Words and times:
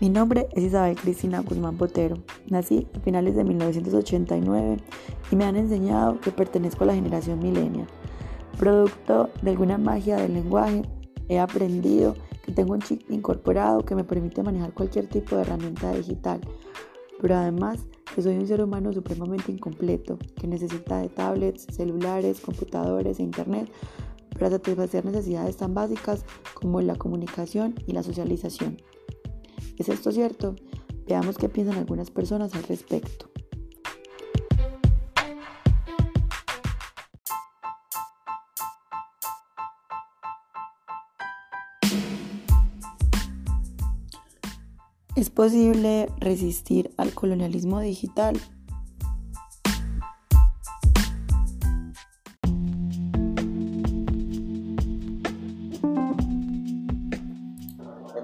Mi 0.00 0.08
nombre 0.08 0.48
es 0.52 0.64
Isabel 0.64 0.96
Cristina 0.96 1.40
Guzmán 1.40 1.76
Botero. 1.76 2.16
Nací 2.48 2.88
a 2.96 3.00
finales 3.00 3.36
de 3.36 3.44
1989 3.44 4.78
y 5.30 5.36
me 5.36 5.44
han 5.44 5.56
enseñado 5.56 6.18
que 6.20 6.30
pertenezco 6.30 6.84
a 6.84 6.86
la 6.86 6.94
generación 6.94 7.38
millennial. 7.38 7.86
Producto 8.58 9.28
de 9.42 9.50
alguna 9.50 9.76
magia 9.76 10.16
del 10.16 10.32
lenguaje, 10.32 10.82
he 11.28 11.38
aprendido 11.38 12.16
que 12.42 12.52
tengo 12.52 12.72
un 12.72 12.80
chip 12.80 13.10
incorporado 13.10 13.84
que 13.84 13.94
me 13.94 14.04
permite 14.04 14.42
manejar 14.42 14.72
cualquier 14.72 15.06
tipo 15.06 15.36
de 15.36 15.42
herramienta 15.42 15.92
digital, 15.92 16.40
pero 17.20 17.36
además 17.36 17.80
que 18.14 18.22
soy 18.22 18.38
un 18.38 18.46
ser 18.46 18.64
humano 18.64 18.94
supremamente 18.94 19.52
incompleto, 19.52 20.18
que 20.40 20.46
necesita 20.46 20.96
de 21.00 21.10
tablets, 21.10 21.66
celulares, 21.70 22.40
computadores 22.40 23.18
e 23.18 23.22
internet 23.22 23.70
para 24.32 24.48
satisfacer 24.48 25.04
necesidades 25.04 25.58
tan 25.58 25.74
básicas 25.74 26.24
como 26.54 26.80
la 26.80 26.96
comunicación 26.96 27.74
y 27.86 27.92
la 27.92 28.02
socialización. 28.02 28.78
¿Es 29.80 29.88
esto 29.88 30.12
cierto? 30.12 30.56
Veamos 31.06 31.38
qué 31.38 31.48
piensan 31.48 31.78
algunas 31.78 32.10
personas 32.10 32.54
al 32.54 32.64
respecto. 32.64 33.30
¿Es 45.16 45.30
posible 45.30 46.10
resistir 46.18 46.92
al 46.98 47.14
colonialismo 47.14 47.80
digital? 47.80 48.38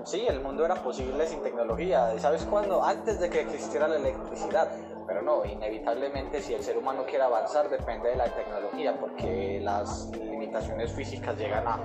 Sí, 0.06 0.24
el 0.24 0.40
mundo 0.40 0.64
era 0.64 0.76
posible 0.76 1.26
sin 1.26 1.42
tecnología. 1.42 2.16
¿Sabes 2.20 2.44
cuándo? 2.44 2.84
Antes 2.84 3.18
de 3.18 3.28
que 3.28 3.40
existiera 3.40 3.88
la 3.88 3.96
electricidad. 3.96 4.68
Pero 5.04 5.20
no, 5.20 5.44
inevitablemente 5.44 6.40
si 6.40 6.54
el 6.54 6.62
ser 6.62 6.78
humano 6.78 7.04
quiere 7.04 7.24
avanzar 7.24 7.68
depende 7.68 8.10
de 8.10 8.16
la 8.16 8.26
tecnología 8.26 8.96
porque 9.00 9.60
las 9.60 10.08
limitaciones 10.12 10.92
físicas 10.92 11.36
llegan, 11.36 11.66
a, 11.66 11.80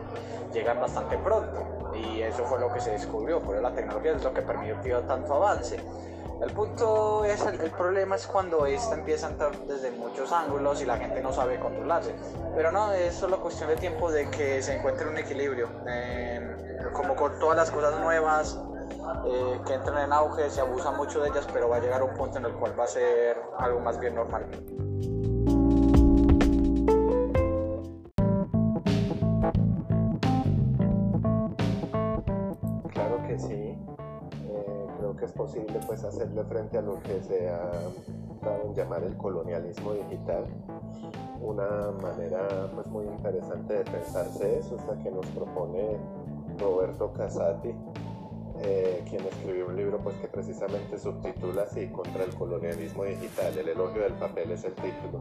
llegan 0.53 0.79
bastante 0.79 1.17
pronto 1.17 1.93
y 1.95 2.21
eso 2.21 2.45
fue 2.45 2.59
lo 2.59 2.71
que 2.71 2.79
se 2.79 2.91
descubrió, 2.91 3.39
pero 3.39 3.59
la 3.59 3.73
tecnología 3.73 4.11
es 4.11 4.23
lo 4.23 4.31
que 4.31 4.43
permitió 4.43 5.01
tanto 5.01 5.33
avance. 5.33 5.77
El 6.41 6.51
punto 6.53 7.23
es, 7.23 7.45
el, 7.45 7.69
problema 7.69 8.15
es 8.15 8.25
cuando 8.25 8.65
esta 8.65 8.95
empieza 8.95 9.27
a 9.27 9.29
entrar 9.29 9.55
desde 9.67 9.91
muchos 9.91 10.31
ángulos 10.31 10.81
y 10.81 10.85
la 10.85 10.97
gente 10.97 11.21
no 11.21 11.31
sabe 11.31 11.59
controlarse. 11.59 12.15
Pero 12.55 12.71
no, 12.71 12.91
es 12.93 13.13
solo 13.13 13.39
cuestión 13.39 13.69
de 13.69 13.75
tiempo 13.75 14.11
de 14.11 14.27
que 14.31 14.59
se 14.63 14.75
encuentre 14.75 15.07
un 15.07 15.17
equilibrio. 15.19 15.69
como 16.93 17.15
con 17.15 17.37
todas 17.37 17.55
las 17.55 17.69
cosas 17.69 17.99
nuevas 17.99 18.59
eh, 19.27 19.61
que 19.67 19.73
entran 19.75 20.05
en 20.05 20.13
auge, 20.13 20.49
se 20.49 20.61
abusa 20.61 20.89
mucho 20.89 21.21
de 21.21 21.29
ellas, 21.29 21.47
pero 21.53 21.69
va 21.69 21.77
a 21.77 21.79
llegar 21.79 22.01
un 22.01 22.13
punto 22.15 22.39
en 22.39 22.45
el 22.45 22.53
cual 22.53 22.77
va 22.77 22.85
a 22.85 22.87
ser 22.87 23.39
algo 23.59 23.79
más 23.79 23.99
bien 23.99 24.15
normal. 24.15 24.47
Claro 32.91 33.21
que 33.27 33.37
sí 33.37 33.77
creo 35.11 35.15
que 35.15 35.25
es 35.25 35.31
posible 35.33 35.79
pues 35.85 36.03
hacerle 36.03 36.43
frente 36.45 36.77
a 36.77 36.81
lo 36.81 37.01
que 37.01 37.21
se 37.21 37.49
ha 37.49 37.71
dado 38.41 38.63
en 38.65 38.73
llamar 38.73 39.03
el 39.03 39.17
colonialismo 39.17 39.93
digital. 39.93 40.45
Una 41.41 41.91
manera 42.01 42.71
pues 42.73 42.87
muy 42.87 43.05
interesante 43.05 43.73
de 43.73 43.83
pensarse 43.83 44.59
eso 44.59 44.77
es 44.77 44.85
la 44.87 45.03
que 45.03 45.11
nos 45.11 45.25
propone 45.27 45.97
Roberto 46.59 47.11
Casati, 47.13 47.73
eh, 48.61 49.03
quien 49.09 49.25
escribió 49.25 49.67
un 49.67 49.75
libro 49.75 49.99
pues 49.99 50.15
que 50.17 50.27
precisamente 50.27 50.97
subtitula 50.97 51.63
así 51.63 51.87
contra 51.87 52.23
el 52.23 52.33
colonialismo 52.35 53.03
digital, 53.03 53.57
el 53.57 53.69
elogio 53.69 54.03
del 54.03 54.13
papel 54.13 54.51
es 54.51 54.63
el 54.63 54.75
título, 54.75 55.19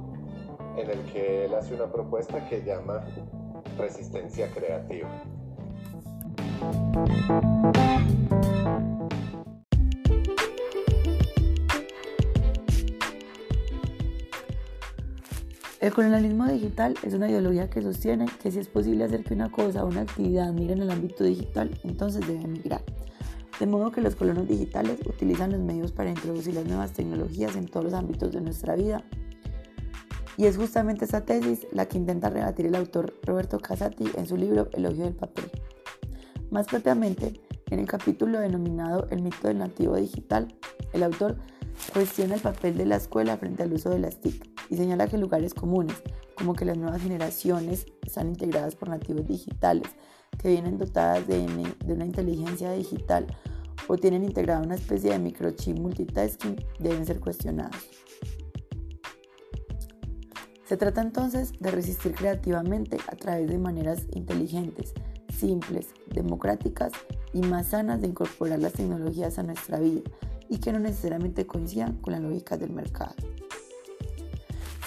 en 0.76 0.90
el 0.90 1.12
que 1.12 1.46
él 1.46 1.54
hace 1.54 1.74
una 1.74 1.90
propuesta 1.90 2.46
que 2.48 2.62
llama 2.62 3.02
resistencia 3.78 4.48
creativa. 4.50 5.08
El 15.80 15.94
colonialismo 15.94 16.46
digital 16.46 16.94
es 17.02 17.14
una 17.14 17.30
ideología 17.30 17.70
que 17.70 17.80
sostiene 17.80 18.26
que 18.42 18.50
si 18.50 18.58
es 18.58 18.68
posible 18.68 19.04
hacer 19.04 19.24
que 19.24 19.32
una 19.32 19.50
cosa 19.50 19.82
o 19.82 19.88
una 19.88 20.02
actividad 20.02 20.52
mire 20.52 20.74
en 20.74 20.82
el 20.82 20.90
ámbito 20.90 21.24
digital, 21.24 21.70
entonces 21.84 22.26
debe 22.26 22.42
emigrar. 22.42 22.82
De 23.58 23.66
modo 23.66 23.90
que 23.90 24.02
los 24.02 24.14
colonos 24.14 24.46
digitales 24.46 24.98
utilizan 25.06 25.52
los 25.52 25.60
medios 25.60 25.90
para 25.90 26.10
introducir 26.10 26.54
las 26.54 26.66
nuevas 26.66 26.92
tecnologías 26.92 27.56
en 27.56 27.64
todos 27.64 27.84
los 27.84 27.94
ámbitos 27.94 28.30
de 28.30 28.42
nuestra 28.42 28.76
vida. 28.76 29.02
Y 30.36 30.44
es 30.44 30.58
justamente 30.58 31.06
esta 31.06 31.24
tesis 31.24 31.66
la 31.72 31.86
que 31.86 31.96
intenta 31.96 32.28
rebatir 32.28 32.66
el 32.66 32.74
autor 32.74 33.14
Roberto 33.22 33.58
Casati 33.58 34.04
en 34.18 34.26
su 34.26 34.36
libro 34.36 34.68
Elogio 34.74 35.04
del 35.04 35.14
papel. 35.14 35.50
Más 36.50 36.66
propiamente, 36.66 37.40
en 37.70 37.78
el 37.78 37.86
capítulo 37.86 38.38
denominado 38.38 39.06
El 39.10 39.22
mito 39.22 39.48
del 39.48 39.56
nativo 39.56 39.96
digital, 39.96 40.54
el 40.92 41.02
autor 41.04 41.38
cuestiona 41.92 42.34
el 42.34 42.40
papel 42.40 42.76
de 42.76 42.86
la 42.86 42.96
escuela 42.96 43.36
frente 43.36 43.62
al 43.62 43.72
uso 43.72 43.90
de 43.90 43.98
las 43.98 44.20
TIC 44.20 44.50
y 44.68 44.76
señala 44.76 45.08
que 45.08 45.18
lugares 45.18 45.54
comunes, 45.54 45.96
como 46.36 46.54
que 46.54 46.64
las 46.64 46.76
nuevas 46.76 47.02
generaciones 47.02 47.86
están 48.06 48.28
integradas 48.28 48.76
por 48.76 48.88
nativos 48.88 49.26
digitales, 49.26 49.88
que 50.38 50.48
vienen 50.48 50.78
dotadas 50.78 51.26
de, 51.26 51.46
una 51.86 52.04
inteligencia 52.04 52.72
digital 52.72 53.26
o 53.88 53.96
tienen 53.96 54.24
integrada 54.24 54.62
una 54.62 54.76
especie 54.76 55.10
de 55.12 55.18
microchip 55.18 55.78
multitasking, 55.78 56.56
deben 56.78 57.04
ser 57.04 57.20
cuestionados. 57.20 57.76
Se 60.64 60.76
trata 60.76 61.00
entonces 61.00 61.52
de 61.58 61.72
resistir 61.72 62.14
creativamente 62.14 62.98
a 63.08 63.16
través 63.16 63.48
de 63.48 63.58
maneras 63.58 64.06
inteligentes, 64.12 64.94
simples, 65.36 65.88
democráticas 66.06 66.92
y 67.32 67.40
más 67.40 67.68
sanas 67.68 68.00
de 68.00 68.06
incorporar 68.06 68.60
las 68.60 68.74
tecnologías 68.74 69.38
a 69.38 69.42
nuestra 69.42 69.80
vida 69.80 70.02
y 70.50 70.58
que 70.58 70.72
no 70.72 70.80
necesariamente 70.80 71.46
coincidan 71.46 71.96
con 71.96 72.12
las 72.12 72.20
lógicas 72.20 72.58
del 72.58 72.70
mercado. 72.70 73.14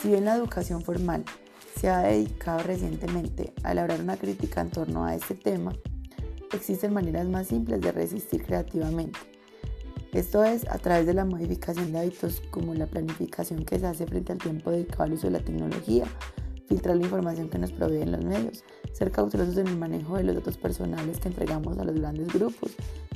Si 0.01 0.09
bien 0.09 0.25
la 0.25 0.35
educación 0.35 0.81
formal 0.83 1.23
se 1.79 1.89
ha 1.89 1.99
dedicado 1.99 2.61
recientemente 2.61 3.53
a 3.63 3.71
elaborar 3.71 4.01
una 4.01 4.17
crítica 4.17 4.61
en 4.61 4.69
torno 4.69 5.05
a 5.05 5.15
este 5.15 5.33
tema, 5.33 5.73
existen 6.53 6.93
maneras 6.93 7.27
más 7.27 7.47
simples 7.47 7.81
de 7.81 7.93
resistir 7.93 8.45
creativamente. 8.45 9.17
Esto 10.11 10.43
es 10.43 10.69
a 10.69 10.77
través 10.77 11.07
de 11.07 11.13
la 11.13 11.25
modificación 11.25 11.91
de 11.91 11.99
hábitos 11.99 12.41
como 12.51 12.75
la 12.75 12.85
planificación 12.85 13.65
que 13.65 13.79
se 13.79 13.87
hace 13.87 14.05
frente 14.05 14.33
al 14.33 14.37
tiempo 14.37 14.69
dedicado 14.69 15.03
al 15.03 15.13
uso 15.13 15.27
de 15.27 15.39
la 15.39 15.39
tecnología, 15.39 16.05
filtrar 16.73 16.97
la 16.97 17.03
información 17.03 17.49
que 17.49 17.59
nos 17.59 17.71
proveen 17.71 18.11
los 18.11 18.25
medios, 18.25 18.63
ser 18.93 19.11
cautelosos 19.11 19.57
en 19.57 19.67
el 19.67 19.77
manejo 19.77 20.17
de 20.17 20.23
los 20.23 20.35
datos 20.35 20.57
personales 20.57 21.19
que 21.19 21.27
entregamos 21.27 21.77
a 21.77 21.83
los 21.83 21.93
grandes 21.93 22.33
grupos 22.33 22.71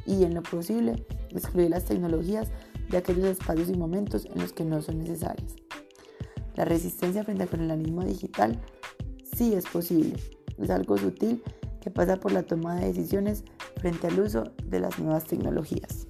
y, 0.06 0.24
en 0.24 0.36
lo 0.36 0.44
posible, 0.44 1.04
excluir 1.32 1.72
las 1.72 1.86
tecnologías 1.86 2.50
de 2.92 2.98
aquellos 2.98 3.26
espacios 3.26 3.70
y 3.70 3.74
momentos 3.74 4.26
en 4.26 4.42
los 4.42 4.54
que 4.54 4.64
no 4.64 4.80
son 4.84 5.00
necesarias. 5.00 5.56
La 6.56 6.66
resistencia 6.66 7.24
frente 7.24 7.44
al 7.44 7.50
colonialismo 7.50 8.04
digital 8.04 8.60
sí 9.36 9.56
es 9.56 9.66
posible. 9.66 10.18
Es 10.60 10.70
algo 10.70 10.96
sutil 11.00 11.42
que 11.82 11.90
pasa 11.90 12.18
por 12.18 12.34
la 12.34 12.44
toma 12.44 12.76
de 12.76 12.88
decisiones 12.88 13.44
frente 13.78 14.06
al 14.06 14.20
uso 14.20 14.44
de 14.66 14.82
las 14.82 15.00
nuevas 15.00 15.26
tecnologías. 15.26 16.06